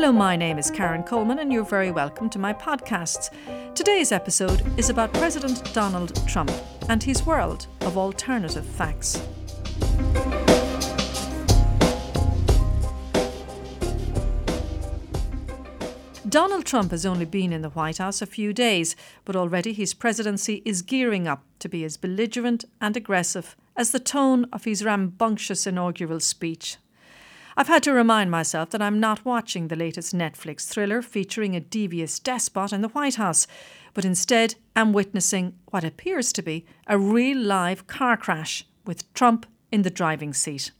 Hello, 0.00 0.12
my 0.12 0.36
name 0.36 0.58
is 0.58 0.70
Karen 0.70 1.02
Coleman, 1.02 1.40
and 1.40 1.52
you're 1.52 1.64
very 1.64 1.90
welcome 1.90 2.30
to 2.30 2.38
my 2.38 2.52
podcasts. 2.52 3.30
Today's 3.74 4.12
episode 4.12 4.62
is 4.78 4.90
about 4.90 5.12
President 5.12 5.74
Donald 5.74 6.24
Trump 6.28 6.52
and 6.88 7.02
his 7.02 7.26
world 7.26 7.66
of 7.80 7.98
alternative 7.98 8.64
facts. 8.64 9.20
Donald 16.28 16.64
Trump 16.64 16.92
has 16.92 17.04
only 17.04 17.24
been 17.24 17.52
in 17.52 17.62
the 17.62 17.70
White 17.70 17.98
House 17.98 18.22
a 18.22 18.26
few 18.26 18.52
days, 18.52 18.94
but 19.24 19.34
already 19.34 19.72
his 19.72 19.94
presidency 19.94 20.62
is 20.64 20.82
gearing 20.82 21.26
up 21.26 21.42
to 21.58 21.68
be 21.68 21.82
as 21.82 21.96
belligerent 21.96 22.64
and 22.80 22.96
aggressive 22.96 23.56
as 23.74 23.90
the 23.90 23.98
tone 23.98 24.46
of 24.52 24.62
his 24.62 24.84
rambunctious 24.84 25.66
inaugural 25.66 26.20
speech. 26.20 26.76
I've 27.58 27.66
had 27.66 27.82
to 27.82 27.92
remind 27.92 28.30
myself 28.30 28.70
that 28.70 28.80
I'm 28.80 29.00
not 29.00 29.24
watching 29.24 29.66
the 29.66 29.74
latest 29.74 30.14
Netflix 30.14 30.68
thriller 30.68 31.02
featuring 31.02 31.56
a 31.56 31.60
devious 31.60 32.20
despot 32.20 32.72
in 32.72 32.82
the 32.82 32.88
White 32.90 33.16
House, 33.16 33.48
but 33.94 34.04
instead 34.04 34.54
am 34.76 34.92
witnessing 34.92 35.58
what 35.72 35.82
appears 35.82 36.32
to 36.34 36.42
be 36.42 36.64
a 36.86 36.96
real 36.96 37.36
live 37.36 37.88
car 37.88 38.16
crash 38.16 38.64
with 38.86 39.12
Trump 39.12 39.44
in 39.72 39.82
the 39.82 39.90
driving 39.90 40.32
seat. 40.32 40.70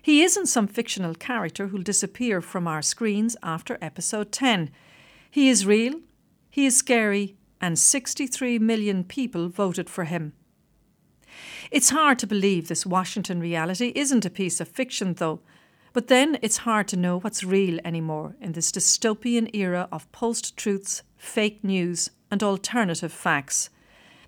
He 0.00 0.22
isn't 0.22 0.46
some 0.46 0.68
fictional 0.68 1.14
character 1.14 1.66
who'll 1.66 1.82
disappear 1.82 2.40
from 2.40 2.66
our 2.66 2.80
screens 2.80 3.36
after 3.42 3.76
episode 3.82 4.32
10. 4.32 4.70
He 5.30 5.50
is 5.50 5.66
real, 5.66 6.00
he 6.48 6.64
is 6.64 6.74
scary, 6.74 7.36
and 7.60 7.78
63 7.78 8.58
million 8.58 9.04
people 9.04 9.50
voted 9.50 9.90
for 9.90 10.04
him. 10.04 10.32
It's 11.70 11.90
hard 11.90 12.18
to 12.20 12.26
believe 12.26 12.68
this 12.68 12.86
Washington 12.86 13.38
reality 13.38 13.92
isn't 13.94 14.24
a 14.24 14.30
piece 14.30 14.62
of 14.62 14.68
fiction, 14.68 15.12
though, 15.12 15.40
but 15.92 16.08
then 16.08 16.38
it's 16.42 16.58
hard 16.58 16.88
to 16.88 16.96
know 16.96 17.18
what's 17.18 17.44
real 17.44 17.78
anymore 17.84 18.34
in 18.40 18.52
this 18.52 18.72
dystopian 18.72 19.50
era 19.54 19.88
of 19.92 20.10
post 20.12 20.56
truths, 20.56 21.02
fake 21.16 21.62
news, 21.62 22.10
and 22.30 22.42
alternative 22.42 23.12
facts. 23.12 23.68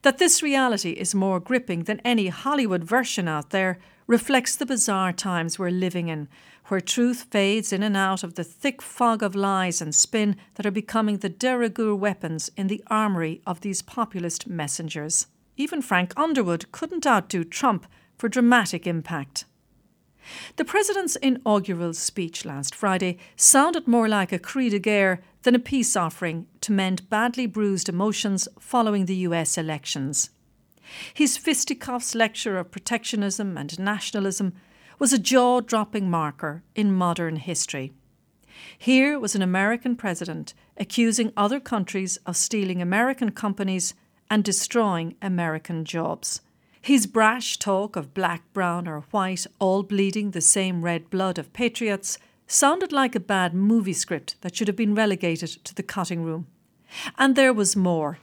That 0.02 0.18
this 0.18 0.42
reality 0.42 0.90
is 0.90 1.14
more 1.14 1.40
gripping 1.40 1.84
than 1.84 2.00
any 2.00 2.28
Hollywood 2.28 2.84
version 2.84 3.26
out 3.26 3.50
there 3.50 3.78
reflects 4.06 4.54
the 4.54 4.66
bizarre 4.66 5.12
times 5.12 5.58
we're 5.58 5.70
living 5.70 6.08
in, 6.08 6.28
where 6.66 6.80
truth 6.80 7.26
fades 7.30 7.72
in 7.72 7.82
and 7.82 7.96
out 7.96 8.22
of 8.22 8.34
the 8.34 8.44
thick 8.44 8.82
fog 8.82 9.22
of 9.22 9.34
lies 9.34 9.80
and 9.80 9.94
spin 9.94 10.36
that 10.54 10.66
are 10.66 10.70
becoming 10.70 11.18
the 11.18 11.28
de 11.30 11.56
rigueur 11.56 11.94
weapons 11.94 12.50
in 12.56 12.66
the 12.66 12.84
armory 12.88 13.40
of 13.46 13.60
these 13.60 13.80
populist 13.80 14.46
messengers. 14.46 15.26
Even 15.56 15.80
Frank 15.80 16.12
Underwood 16.16 16.70
couldn't 16.72 17.06
outdo 17.06 17.44
Trump 17.44 17.86
for 18.18 18.28
dramatic 18.28 18.86
impact. 18.86 19.44
The 20.56 20.64
president's 20.64 21.16
inaugural 21.16 21.94
speech 21.94 22.44
last 22.44 22.74
Friday 22.74 23.18
sounded 23.36 23.86
more 23.86 24.08
like 24.08 24.32
a 24.32 24.38
cri 24.38 24.68
de 24.68 24.78
guerre 24.78 25.20
than 25.42 25.54
a 25.54 25.58
peace 25.58 25.96
offering 25.96 26.46
to 26.62 26.72
mend 26.72 27.08
badly 27.10 27.46
bruised 27.46 27.88
emotions 27.88 28.48
following 28.58 29.06
the 29.06 29.16
US 29.28 29.58
elections. 29.58 30.30
His 31.12 31.36
fisticuffs 31.36 32.14
lecture 32.14 32.58
of 32.58 32.70
protectionism 32.70 33.56
and 33.56 33.78
nationalism 33.78 34.54
was 34.98 35.12
a 35.12 35.18
jaw 35.18 35.60
dropping 35.60 36.10
marker 36.10 36.62
in 36.74 36.92
modern 36.92 37.36
history. 37.36 37.92
Here 38.78 39.18
was 39.18 39.34
an 39.34 39.42
American 39.42 39.96
president 39.96 40.54
accusing 40.76 41.32
other 41.36 41.60
countries 41.60 42.18
of 42.26 42.36
stealing 42.36 42.80
American 42.80 43.30
companies 43.30 43.94
and 44.30 44.44
destroying 44.44 45.16
American 45.20 45.84
jobs. 45.84 46.40
His 46.84 47.06
brash 47.06 47.58
talk 47.58 47.96
of 47.96 48.12
black, 48.12 48.42
brown, 48.52 48.86
or 48.86 49.04
white 49.10 49.46
all 49.58 49.82
bleeding 49.82 50.32
the 50.32 50.42
same 50.42 50.82
red 50.82 51.08
blood 51.08 51.38
of 51.38 51.50
patriots 51.54 52.18
sounded 52.46 52.92
like 52.92 53.14
a 53.14 53.20
bad 53.20 53.54
movie 53.54 53.94
script 53.94 54.36
that 54.42 54.54
should 54.54 54.68
have 54.68 54.76
been 54.76 54.94
relegated 54.94 55.48
to 55.64 55.74
the 55.74 55.82
cutting 55.82 56.22
room. 56.22 56.46
And 57.16 57.36
there 57.36 57.54
was 57.54 57.74
more. 57.74 58.18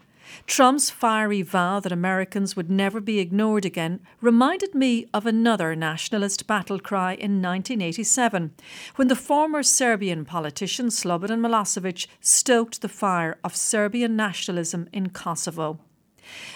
Trump's 0.46 0.92
fiery 0.92 1.42
vow 1.42 1.80
that 1.80 1.92
Americans 1.92 2.56
would 2.56 2.70
never 2.70 3.02
be 3.02 3.18
ignored 3.18 3.66
again 3.66 4.00
reminded 4.22 4.76
me 4.76 5.08
of 5.12 5.26
another 5.26 5.76
nationalist 5.76 6.46
battle 6.46 6.78
cry 6.78 7.14
in 7.14 7.42
1987, 7.42 8.54
when 8.96 9.08
the 9.08 9.16
former 9.16 9.64
Serbian 9.64 10.24
politician 10.24 10.90
Slobodan 10.90 11.40
Milosevic 11.40 12.06
stoked 12.20 12.84
the 12.84 12.88
fire 12.88 13.40
of 13.44 13.56
Serbian 13.56 14.16
nationalism 14.16 14.88
in 14.94 15.10
Kosovo. 15.10 15.80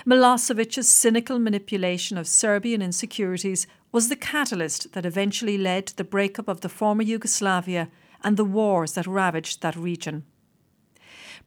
Milosevic's 0.06 0.88
cynical 0.88 1.40
manipulation 1.40 2.18
of 2.18 2.28
Serbian 2.28 2.82
insecurities 2.82 3.68
was 3.92 4.10
the 4.10 4.16
catalyst 4.16 4.94
that 4.94 5.06
eventually 5.06 5.58
led 5.58 5.88
to 5.88 5.96
the 5.96 6.04
breakup 6.04 6.48
of 6.48 6.62
the 6.62 6.70
former 6.70 7.04
Yugoslavia 7.04 7.90
and 8.24 8.38
the 8.38 8.46
wars 8.46 8.94
that 8.94 9.08
ravaged 9.08 9.62
that 9.62 9.76
region. 9.76 10.24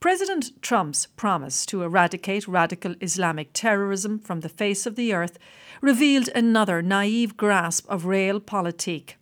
President 0.00 0.62
Trump's 0.62 1.06
promise 1.16 1.66
to 1.66 1.82
eradicate 1.82 2.46
radical 2.46 2.94
Islamic 3.00 3.50
terrorism 3.52 4.20
from 4.20 4.40
the 4.40 4.48
face 4.48 4.86
of 4.86 4.94
the 4.94 5.12
earth 5.12 5.38
revealed 5.80 6.28
another 6.34 6.82
naive 6.82 7.36
grasp 7.36 7.84
of 7.88 8.04
realpolitik. 8.04 9.14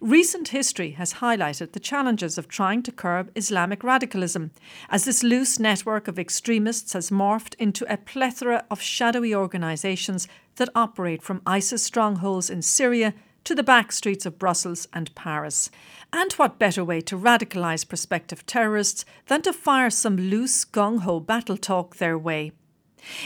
Recent 0.00 0.48
history 0.48 0.92
has 0.92 1.14
highlighted 1.14 1.72
the 1.72 1.80
challenges 1.80 2.38
of 2.38 2.48
trying 2.48 2.82
to 2.84 2.92
curb 2.92 3.30
Islamic 3.34 3.82
radicalism, 3.82 4.50
as 4.88 5.04
this 5.04 5.22
loose 5.22 5.58
network 5.58 6.08
of 6.08 6.18
extremists 6.18 6.92
has 6.92 7.10
morphed 7.10 7.54
into 7.56 7.84
a 7.92 7.96
plethora 7.96 8.64
of 8.70 8.80
shadowy 8.80 9.34
organisations 9.34 10.28
that 10.56 10.68
operate 10.74 11.22
from 11.22 11.42
ISIS 11.46 11.82
strongholds 11.82 12.50
in 12.50 12.62
Syria 12.62 13.14
to 13.44 13.54
the 13.54 13.62
back 13.62 13.92
streets 13.92 14.24
of 14.24 14.38
Brussels 14.38 14.88
and 14.92 15.14
Paris. 15.14 15.70
And 16.12 16.32
what 16.34 16.58
better 16.58 16.84
way 16.84 17.00
to 17.02 17.18
radicalise 17.18 17.86
prospective 17.86 18.46
terrorists 18.46 19.04
than 19.26 19.42
to 19.42 19.52
fire 19.52 19.90
some 19.90 20.16
loose, 20.16 20.64
gung 20.64 21.00
ho 21.00 21.20
battle 21.20 21.56
talk 21.56 21.96
their 21.96 22.16
way? 22.16 22.52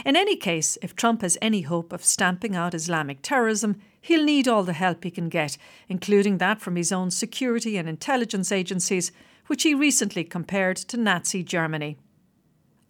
In 0.04 0.16
any 0.16 0.36
case, 0.36 0.78
if 0.82 0.94
Trump 0.94 1.22
has 1.22 1.38
any 1.40 1.62
hope 1.62 1.92
of 1.92 2.04
stamping 2.04 2.56
out 2.56 2.74
Islamic 2.74 3.22
terrorism, 3.22 3.80
he'll 4.00 4.24
need 4.24 4.48
all 4.48 4.64
the 4.64 4.72
help 4.72 5.04
he 5.04 5.10
can 5.10 5.28
get, 5.28 5.56
including 5.88 6.38
that 6.38 6.60
from 6.60 6.76
his 6.76 6.92
own 6.92 7.10
security 7.10 7.76
and 7.76 7.88
intelligence 7.88 8.52
agencies, 8.52 9.12
which 9.46 9.62
he 9.62 9.74
recently 9.74 10.24
compared 10.24 10.76
to 10.76 10.96
Nazi 10.96 11.42
Germany. 11.42 11.96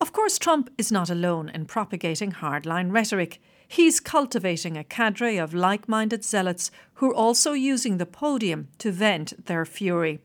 Of 0.01 0.13
course, 0.13 0.39
Trump 0.39 0.71
is 0.79 0.93
not 0.93 1.11
alone 1.11 1.49
in 1.49 1.67
propagating 1.67 2.33
hardline 2.33 2.93
rhetoric. 2.93 3.41
He's 3.67 4.01
cultivating 4.01 4.77
a 4.77 4.85
cadre 4.85 5.39
of 5.39 5.53
like 5.53 5.89
minded 5.89 6.25
zealots 6.25 6.71
who 6.95 7.11
are 7.11 7.15
also 7.15 7.53
using 7.53 7.99
the 7.99 8.07
podium 8.07 8.69
to 8.79 8.93
vent 8.93 9.47
their 9.47 9.65
fury. 9.65 10.21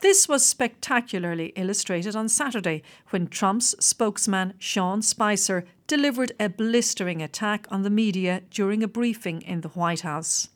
This 0.00 0.28
was 0.28 0.46
spectacularly 0.46 1.52
illustrated 1.56 2.14
on 2.14 2.28
Saturday 2.28 2.82
when 3.10 3.26
Trump's 3.26 3.74
spokesman 3.84 4.54
Sean 4.58 5.02
Spicer 5.02 5.64
delivered 5.86 6.32
a 6.38 6.48
blistering 6.48 7.22
attack 7.22 7.66
on 7.70 7.82
the 7.82 7.90
media 7.90 8.42
during 8.50 8.82
a 8.82 8.88
briefing 8.88 9.42
in 9.42 9.62
the 9.62 9.68
White 9.70 10.00
House. 10.00 10.48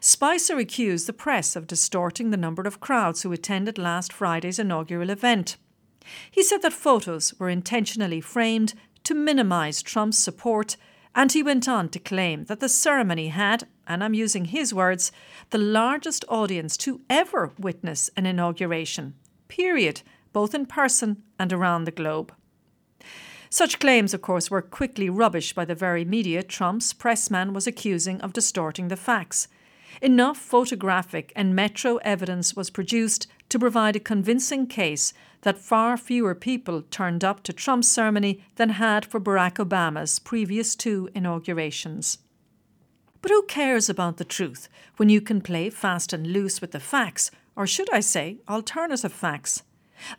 Spicer 0.00 0.56
accused 0.58 1.06
the 1.06 1.12
press 1.12 1.56
of 1.56 1.66
distorting 1.66 2.30
the 2.30 2.36
number 2.36 2.62
of 2.62 2.80
crowds 2.80 3.22
who 3.22 3.32
attended 3.32 3.76
last 3.76 4.12
Friday's 4.12 4.58
inaugural 4.58 5.10
event. 5.10 5.56
He 6.30 6.42
said 6.42 6.62
that 6.62 6.72
photos 6.72 7.34
were 7.38 7.50
intentionally 7.50 8.20
framed 8.20 8.74
to 9.04 9.14
minimize 9.14 9.82
Trump's 9.82 10.18
support, 10.18 10.76
and 11.14 11.32
he 11.32 11.42
went 11.42 11.68
on 11.68 11.88
to 11.88 11.98
claim 11.98 12.44
that 12.44 12.60
the 12.60 12.68
ceremony 12.68 13.28
had, 13.28 13.66
and 13.86 14.02
I'm 14.04 14.14
using 14.14 14.46
his 14.46 14.72
words, 14.72 15.10
the 15.50 15.58
largest 15.58 16.24
audience 16.28 16.76
to 16.78 17.00
ever 17.10 17.52
witness 17.58 18.10
an 18.16 18.26
inauguration, 18.26 19.14
period, 19.48 20.02
both 20.32 20.54
in 20.54 20.66
person 20.66 21.22
and 21.38 21.52
around 21.52 21.84
the 21.84 21.90
globe. 21.90 22.32
Such 23.52 23.80
claims, 23.80 24.14
of 24.14 24.22
course, 24.22 24.48
were 24.48 24.62
quickly 24.62 25.10
rubbished 25.10 25.56
by 25.56 25.64
the 25.64 25.74
very 25.74 26.04
media 26.04 26.44
Trump's 26.44 26.92
pressman 26.92 27.52
was 27.52 27.66
accusing 27.66 28.20
of 28.20 28.32
distorting 28.32 28.86
the 28.86 28.96
facts. 28.96 29.48
Enough 30.00 30.38
photographic 30.38 31.32
and 31.34 31.56
metro 31.56 31.96
evidence 31.96 32.54
was 32.54 32.70
produced 32.70 33.26
to 33.50 33.58
provide 33.58 33.96
a 33.96 34.00
convincing 34.00 34.66
case 34.66 35.12
that 35.42 35.58
far 35.58 35.96
fewer 35.96 36.34
people 36.34 36.82
turned 36.82 37.22
up 37.24 37.42
to 37.42 37.52
Trump's 37.52 37.88
ceremony 37.88 38.42
than 38.56 38.70
had 38.70 39.04
for 39.04 39.20
Barack 39.20 39.64
Obama's 39.64 40.18
previous 40.18 40.74
two 40.74 41.08
inaugurations. 41.14 42.18
But 43.22 43.30
who 43.30 43.42
cares 43.42 43.88
about 43.88 44.16
the 44.16 44.24
truth 44.24 44.68
when 44.96 45.08
you 45.08 45.20
can 45.20 45.40
play 45.40 45.70
fast 45.70 46.12
and 46.12 46.26
loose 46.26 46.60
with 46.60 46.72
the 46.72 46.80
facts, 46.80 47.30
or 47.54 47.66
should 47.66 47.90
I 47.92 48.00
say, 48.00 48.38
alternative 48.48 49.12
facts? 49.12 49.62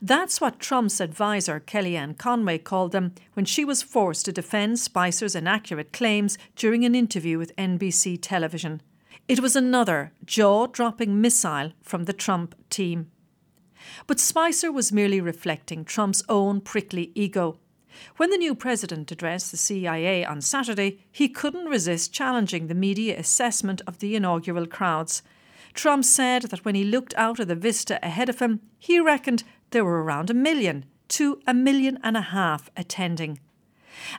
That's 0.01 0.39
what 0.39 0.59
Trump's 0.59 0.99
advisor 0.99 1.59
Kellyanne 1.59 2.17
Conway 2.17 2.59
called 2.59 2.91
them 2.91 3.15
when 3.33 3.45
she 3.45 3.65
was 3.65 3.81
forced 3.81 4.25
to 4.25 4.31
defend 4.31 4.79
Spicer's 4.79 5.35
inaccurate 5.35 5.91
claims 5.91 6.37
during 6.55 6.85
an 6.85 6.93
interview 6.93 7.39
with 7.39 7.55
NBC 7.55 8.19
television. 8.21 8.81
It 9.27 9.39
was 9.39 9.55
another 9.55 10.11
jaw 10.25 10.67
dropping 10.67 11.19
missile 11.21 11.71
from 11.81 12.05
the 12.05 12.13
Trump 12.13 12.53
team. 12.69 13.09
But 14.07 14.19
Spicer 14.19 14.71
was 14.71 14.91
merely 14.91 15.21
reflecting 15.21 15.85
Trump's 15.85 16.23
own 16.29 16.61
prickly 16.61 17.11
ego. 17.15 17.57
When 18.17 18.29
the 18.29 18.37
new 18.37 18.55
president 18.55 19.11
addressed 19.11 19.51
the 19.51 19.57
CIA 19.57 20.25
on 20.25 20.41
Saturday, 20.41 21.05
he 21.11 21.27
couldn't 21.29 21.65
resist 21.65 22.13
challenging 22.13 22.67
the 22.67 22.75
media 22.75 23.17
assessment 23.19 23.81
of 23.85 23.99
the 23.99 24.15
inaugural 24.15 24.65
crowds. 24.65 25.21
Trump 25.73 26.05
said 26.05 26.43
that 26.43 26.65
when 26.65 26.75
he 26.75 26.83
looked 26.83 27.13
out 27.15 27.39
of 27.39 27.47
the 27.47 27.55
vista 27.55 27.99
ahead 28.03 28.29
of 28.29 28.39
him, 28.39 28.61
he 28.79 28.99
reckoned 28.99 29.43
there 29.71 29.85
were 29.85 30.03
around 30.03 30.29
a 30.29 30.33
million 30.33 30.85
to 31.09 31.41
a 31.45 31.53
million 31.53 31.99
and 32.03 32.15
a 32.15 32.21
half 32.21 32.69
attending. 32.75 33.39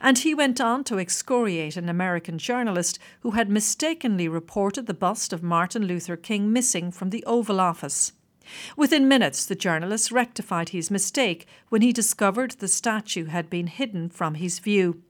And 0.00 0.18
he 0.18 0.34
went 0.34 0.60
on 0.60 0.84
to 0.84 0.98
excoriate 0.98 1.76
an 1.76 1.88
American 1.88 2.38
journalist 2.38 2.98
who 3.20 3.32
had 3.32 3.48
mistakenly 3.48 4.28
reported 4.28 4.86
the 4.86 4.94
bust 4.94 5.32
of 5.32 5.42
Martin 5.42 5.86
Luther 5.86 6.16
King 6.16 6.52
missing 6.52 6.90
from 6.90 7.10
the 7.10 7.24
Oval 7.24 7.60
Office. 7.60 8.12
Within 8.76 9.08
minutes, 9.08 9.44
the 9.44 9.54
journalist 9.54 10.10
rectified 10.10 10.70
his 10.70 10.90
mistake 10.90 11.46
when 11.68 11.82
he 11.82 11.92
discovered 11.92 12.52
the 12.52 12.68
statue 12.68 13.26
had 13.26 13.48
been 13.48 13.66
hidden 13.66 14.08
from 14.08 14.34
his 14.34 14.58
view. 14.58 15.02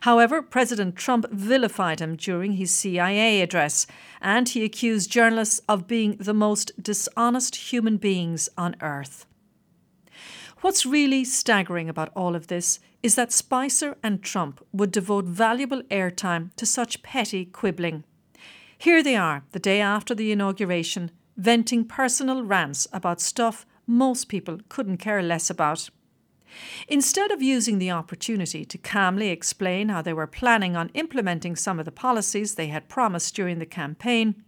However, 0.00 0.42
President 0.42 0.96
Trump 0.96 1.26
vilified 1.30 2.00
him 2.00 2.16
during 2.16 2.52
his 2.52 2.74
CIA 2.74 3.40
address, 3.40 3.86
and 4.20 4.48
he 4.48 4.64
accused 4.64 5.10
journalists 5.10 5.60
of 5.68 5.86
being 5.86 6.16
the 6.18 6.34
most 6.34 6.72
dishonest 6.82 7.56
human 7.72 7.96
beings 7.96 8.48
on 8.56 8.76
earth. 8.80 9.26
What's 10.60 10.84
really 10.84 11.24
staggering 11.24 11.88
about 11.88 12.10
all 12.16 12.34
of 12.34 12.48
this 12.48 12.80
is 13.02 13.14
that 13.14 13.32
Spicer 13.32 13.96
and 14.02 14.22
Trump 14.22 14.64
would 14.72 14.90
devote 14.90 15.24
valuable 15.26 15.82
airtime 15.84 16.50
to 16.56 16.66
such 16.66 17.02
petty 17.02 17.44
quibbling. 17.44 18.02
Here 18.76 19.02
they 19.02 19.14
are, 19.14 19.44
the 19.52 19.60
day 19.60 19.80
after 19.80 20.14
the 20.14 20.32
inauguration, 20.32 21.12
venting 21.38 21.84
personal 21.84 22.42
rants 22.42 22.86
about 22.92 23.20
stuff 23.20 23.64
most 23.86 24.28
people 24.28 24.58
couldn't 24.68 24.98
care 24.98 25.22
less 25.22 25.48
about. 25.48 25.88
Instead 26.88 27.30
of 27.30 27.40
using 27.40 27.78
the 27.78 27.90
opportunity 27.90 28.64
to 28.64 28.78
calmly 28.78 29.28
explain 29.28 29.88
how 29.88 30.02
they 30.02 30.12
were 30.12 30.26
planning 30.26 30.76
on 30.76 30.90
implementing 30.94 31.54
some 31.54 31.78
of 31.78 31.84
the 31.84 31.92
policies 31.92 32.54
they 32.54 32.66
had 32.66 32.88
promised 32.88 33.34
during 33.34 33.58
the 33.58 33.66
campaign, 33.66 34.42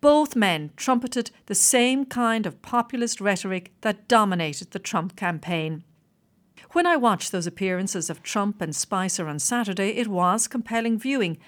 both 0.00 0.34
men 0.34 0.70
trumpeted 0.76 1.30
the 1.46 1.54
same 1.54 2.04
kind 2.04 2.46
of 2.46 2.60
populist 2.62 3.20
rhetoric 3.20 3.72
that 3.82 4.08
dominated 4.08 4.72
the 4.72 4.78
Trump 4.78 5.14
campaign. 5.14 5.84
When 6.72 6.86
I 6.86 6.96
watched 6.96 7.32
those 7.32 7.46
appearances 7.46 8.10
of 8.10 8.22
Trump 8.22 8.60
and 8.60 8.74
Spicer 8.74 9.28
on 9.28 9.38
Saturday, 9.38 9.90
it 9.90 10.08
was 10.08 10.48
compelling 10.48 10.98
viewing, 10.98 11.38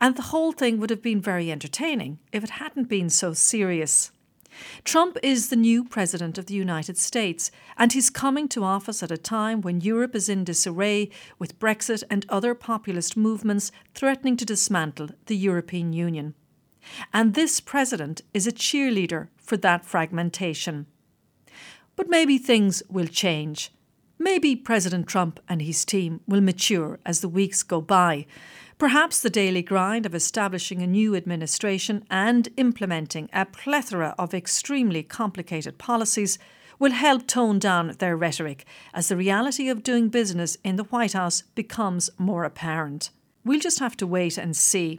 and 0.00 0.14
the 0.14 0.22
whole 0.22 0.52
thing 0.52 0.78
would 0.78 0.90
have 0.90 1.02
been 1.02 1.20
very 1.20 1.50
entertaining 1.50 2.18
if 2.32 2.44
it 2.44 2.50
hadn't 2.50 2.88
been 2.88 3.10
so 3.10 3.32
serious. 3.32 4.12
Trump 4.84 5.16
is 5.22 5.48
the 5.48 5.56
new 5.56 5.84
President 5.84 6.38
of 6.38 6.46
the 6.46 6.54
United 6.54 6.96
States, 6.96 7.50
and 7.76 7.92
he's 7.92 8.10
coming 8.10 8.48
to 8.48 8.64
office 8.64 9.02
at 9.02 9.10
a 9.10 9.16
time 9.16 9.60
when 9.60 9.80
Europe 9.80 10.14
is 10.14 10.28
in 10.28 10.44
disarray, 10.44 11.10
with 11.38 11.58
Brexit 11.58 12.04
and 12.08 12.24
other 12.28 12.54
populist 12.54 13.16
movements 13.16 13.72
threatening 13.94 14.36
to 14.36 14.44
dismantle 14.44 15.10
the 15.26 15.36
European 15.36 15.92
Union. 15.92 16.34
And 17.12 17.34
this 17.34 17.60
President 17.60 18.22
is 18.32 18.46
a 18.46 18.52
cheerleader 18.52 19.28
for 19.36 19.56
that 19.58 19.84
fragmentation. 19.84 20.86
But 21.96 22.08
maybe 22.08 22.38
things 22.38 22.82
will 22.88 23.06
change. 23.06 23.70
Maybe 24.18 24.56
President 24.56 25.06
Trump 25.06 25.40
and 25.48 25.62
his 25.62 25.84
team 25.84 26.20
will 26.26 26.40
mature 26.40 26.98
as 27.04 27.20
the 27.20 27.28
weeks 27.28 27.62
go 27.62 27.80
by, 27.80 28.26
Perhaps 28.76 29.20
the 29.20 29.30
daily 29.30 29.62
grind 29.62 30.04
of 30.04 30.14
establishing 30.14 30.82
a 30.82 30.86
new 30.86 31.14
administration 31.14 32.04
and 32.10 32.48
implementing 32.56 33.28
a 33.32 33.46
plethora 33.46 34.16
of 34.18 34.34
extremely 34.34 35.02
complicated 35.04 35.78
policies 35.78 36.38
will 36.80 36.90
help 36.90 37.28
tone 37.28 37.60
down 37.60 37.94
their 37.98 38.16
rhetoric 38.16 38.66
as 38.92 39.08
the 39.08 39.16
reality 39.16 39.68
of 39.68 39.84
doing 39.84 40.08
business 40.08 40.56
in 40.64 40.74
the 40.74 40.84
White 40.84 41.12
House 41.12 41.44
becomes 41.54 42.10
more 42.18 42.42
apparent. 42.42 43.10
We'll 43.44 43.60
just 43.60 43.78
have 43.78 43.96
to 43.98 44.08
wait 44.08 44.36
and 44.36 44.56
see. 44.56 44.98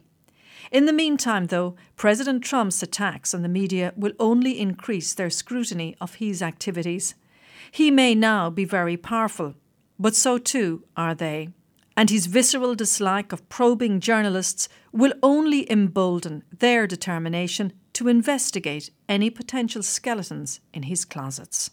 In 0.72 0.86
the 0.86 0.94
meantime, 0.94 1.48
though, 1.48 1.76
President 1.98 2.44
Trump's 2.44 2.82
attacks 2.82 3.34
on 3.34 3.42
the 3.42 3.50
media 3.50 3.94
will 3.98 4.14
only 4.20 4.58
increase 4.58 5.14
their 5.14 5.30
scrutiny 5.30 5.98
of 6.00 6.16
his 6.16 6.42
activities. 6.42 7.14
He 7.76 7.92
may 7.92 8.16
now 8.16 8.50
be 8.50 8.64
very 8.64 8.96
powerful, 8.96 9.54
but 10.00 10.16
so 10.16 10.38
too 10.38 10.86
are 10.96 11.14
they 11.14 11.50
and 11.98 12.10
his 12.10 12.28
visceral 12.28 12.74
dislike 12.74 13.34
of 13.34 13.50
probing 13.50 14.00
journalists 14.00 14.70
will 14.94 15.12
only 15.22 15.70
embolden 15.70 16.44
their 16.58 16.88
determination 16.88 17.74
to 17.94 18.08
investigate 18.08 18.92
any 19.10 19.30
potential 19.30 19.84
skeletons 19.84 20.62
in 20.74 20.84
his 20.84 21.04
closets. 21.04 21.72